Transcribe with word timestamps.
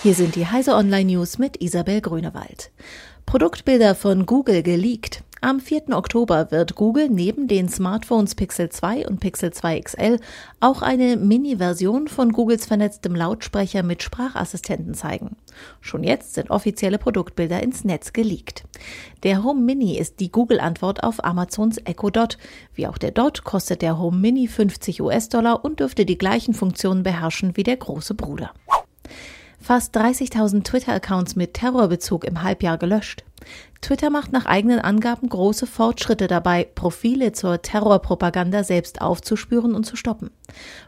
Hier 0.00 0.14
sind 0.14 0.36
die 0.36 0.46
Heise 0.46 0.76
Online 0.76 1.12
News 1.12 1.38
mit 1.38 1.60
Isabel 1.60 2.00
Grünewald. 2.00 2.70
Produktbilder 3.26 3.96
von 3.96 4.26
Google 4.26 4.62
geleakt. 4.62 5.24
Am 5.40 5.58
4. 5.58 5.88
Oktober 5.90 6.52
wird 6.52 6.76
Google 6.76 7.08
neben 7.08 7.48
den 7.48 7.68
Smartphones 7.68 8.36
Pixel 8.36 8.68
2 8.68 9.08
und 9.08 9.18
Pixel 9.18 9.52
2 9.52 9.80
XL 9.80 10.20
auch 10.60 10.82
eine 10.82 11.16
Mini-Version 11.16 12.06
von 12.06 12.30
Googles 12.30 12.64
vernetztem 12.64 13.16
Lautsprecher 13.16 13.82
mit 13.82 14.04
Sprachassistenten 14.04 14.94
zeigen. 14.94 15.36
Schon 15.80 16.04
jetzt 16.04 16.34
sind 16.34 16.50
offizielle 16.50 16.98
Produktbilder 16.98 17.60
ins 17.60 17.82
Netz 17.82 18.12
geleakt. 18.12 18.64
Der 19.24 19.42
Home 19.42 19.60
Mini 19.60 19.98
ist 19.98 20.20
die 20.20 20.30
Google-Antwort 20.30 21.02
auf 21.02 21.24
Amazons 21.24 21.78
Echo 21.78 22.10
Dot. 22.10 22.38
Wie 22.72 22.86
auch 22.86 22.98
der 22.98 23.10
Dot 23.10 23.42
kostet 23.42 23.82
der 23.82 23.98
Home 23.98 24.16
Mini 24.16 24.46
50 24.46 25.02
US-Dollar 25.02 25.64
und 25.64 25.80
dürfte 25.80 26.06
die 26.06 26.18
gleichen 26.18 26.54
Funktionen 26.54 27.02
beherrschen 27.02 27.56
wie 27.56 27.64
der 27.64 27.76
große 27.76 28.14
Bruder. 28.14 28.52
Fast 29.60 29.96
30.000 29.96 30.64
Twitter-Accounts 30.64 31.36
mit 31.36 31.54
Terrorbezug 31.54 32.24
im 32.24 32.42
Halbjahr 32.42 32.78
gelöscht. 32.78 33.24
Twitter 33.80 34.10
macht 34.10 34.32
nach 34.32 34.46
eigenen 34.46 34.80
Angaben 34.80 35.28
große 35.28 35.66
Fortschritte 35.66 36.26
dabei, 36.26 36.68
Profile 36.74 37.32
zur 37.32 37.62
Terrorpropaganda 37.62 38.64
selbst 38.64 39.00
aufzuspüren 39.00 39.74
und 39.74 39.84
zu 39.84 39.94
stoppen. 39.94 40.30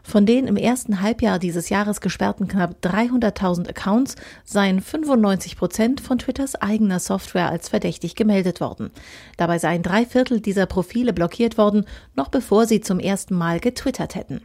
Von 0.03 0.25
den 0.25 0.47
im 0.47 0.57
ersten 0.57 1.01
Halbjahr 1.01 1.39
dieses 1.39 1.69
Jahres 1.69 2.01
gesperrten 2.01 2.47
knapp 2.47 2.75
300.000 2.81 3.69
Accounts 3.69 4.15
seien 4.43 4.81
95 4.81 5.57
Prozent 5.57 6.01
von 6.01 6.19
Twitters 6.19 6.55
eigener 6.55 6.99
Software 6.99 7.49
als 7.49 7.69
verdächtig 7.69 8.15
gemeldet 8.15 8.59
worden. 8.59 8.91
Dabei 9.37 9.57
seien 9.57 9.83
drei 9.83 10.05
Viertel 10.05 10.41
dieser 10.41 10.65
Profile 10.65 11.13
blockiert 11.13 11.57
worden, 11.57 11.85
noch 12.15 12.27
bevor 12.27 12.65
sie 12.65 12.81
zum 12.81 12.99
ersten 12.99 13.35
Mal 13.35 13.59
getwittert 13.59 14.15
hätten. 14.15 14.41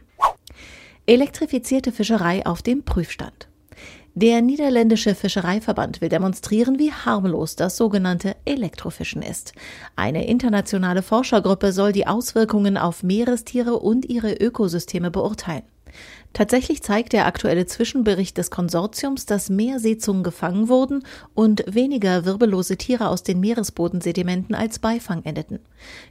Elektrifizierte 1.05 1.91
Fischerei 1.91 2.45
auf 2.45 2.61
dem 2.61 2.83
Prüfstand. 2.83 3.47
Der 4.19 4.41
niederländische 4.41 5.13
Fischereiverband 5.13 6.01
will 6.01 6.09
demonstrieren, 6.09 6.79
wie 6.79 6.91
harmlos 6.91 7.55
das 7.55 7.77
sogenannte 7.77 8.35
Elektrofischen 8.45 9.21
ist. 9.21 9.53
Eine 9.95 10.25
internationale 10.25 11.03
Forschergruppe 11.03 11.71
soll 11.71 11.91
die 11.91 12.07
Auswirkungen 12.07 12.77
auf 12.77 13.03
Meerestiere 13.03 13.77
und 13.77 14.05
ihre 14.05 14.33
Ökosysteme 14.33 15.11
beurteilen. 15.11 15.61
Tatsächlich 16.33 16.81
zeigt 16.81 17.13
der 17.13 17.27
aktuelle 17.27 17.67
Zwischenbericht 17.67 18.39
des 18.39 18.49
Konsortiums, 18.49 19.27
dass 19.27 19.51
mehr 19.51 19.77
Seezungen 19.77 20.23
gefangen 20.23 20.67
wurden 20.67 21.03
und 21.35 21.63
weniger 21.67 22.25
wirbellose 22.25 22.75
Tiere 22.75 23.09
aus 23.09 23.21
den 23.21 23.39
Meeresbodensedimenten 23.39 24.55
als 24.55 24.79
Beifang 24.79 25.23
endeten. 25.25 25.59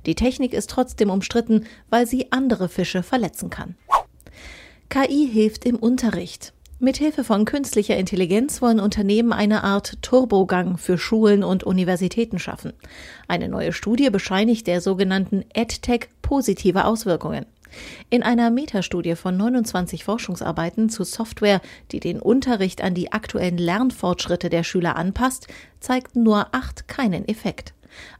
Die 0.06 0.14
Technik 0.14 0.54
ist 0.54 0.70
trotzdem 0.70 1.10
umstritten, 1.10 1.64
weil 1.90 2.06
sie 2.06 2.30
andere 2.30 2.68
Fische 2.68 3.02
verletzen 3.02 3.50
kann. 3.50 3.74
KI 4.90 5.28
hilft 5.28 5.64
im 5.64 5.74
Unterricht. 5.74 6.52
Mithilfe 6.78 7.24
von 7.24 7.46
künstlicher 7.46 7.96
Intelligenz 7.96 8.60
wollen 8.60 8.80
Unternehmen 8.80 9.32
eine 9.32 9.64
Art 9.64 9.96
Turbogang 10.02 10.76
für 10.76 10.98
Schulen 10.98 11.42
und 11.42 11.64
Universitäten 11.64 12.38
schaffen. 12.38 12.74
Eine 13.28 13.48
neue 13.48 13.72
Studie 13.72 14.10
bescheinigt 14.10 14.66
der 14.66 14.82
sogenannten 14.82 15.42
EdTech 15.54 16.10
positive 16.20 16.84
Auswirkungen. 16.84 17.46
In 18.10 18.22
einer 18.22 18.50
Metastudie 18.50 19.16
von 19.16 19.38
29 19.38 20.04
Forschungsarbeiten 20.04 20.90
zu 20.90 21.04
Software, 21.04 21.62
die 21.92 22.00
den 22.00 22.20
Unterricht 22.20 22.82
an 22.82 22.92
die 22.92 23.10
aktuellen 23.10 23.58
Lernfortschritte 23.58 24.50
der 24.50 24.62
Schüler 24.62 24.96
anpasst, 24.96 25.48
zeigten 25.80 26.24
nur 26.24 26.54
acht 26.54 26.88
keinen 26.88 27.26
Effekt. 27.26 27.72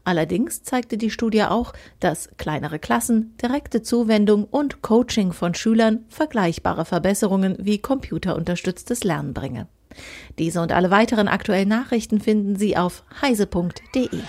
Allerdings 0.03 0.63
zeigte 0.63 0.97
die 0.97 1.09
Studie 1.09 1.43
auch, 1.43 1.73
dass 1.99 2.29
kleinere 2.37 2.79
Klassen, 2.79 3.35
direkte 3.41 3.81
Zuwendung 3.81 4.45
und 4.45 4.81
Coaching 4.81 5.33
von 5.33 5.53
Schülern 5.53 6.05
vergleichbare 6.09 6.85
Verbesserungen 6.85 7.55
wie 7.59 7.79
computerunterstütztes 7.79 9.03
Lernen 9.03 9.33
bringe. 9.33 9.67
Diese 10.37 10.61
und 10.61 10.71
alle 10.71 10.91
weiteren 10.91 11.27
aktuellen 11.27 11.69
Nachrichten 11.69 12.19
finden 12.19 12.55
Sie 12.55 12.77
auf 12.77 13.03
heise.de. 13.21 14.21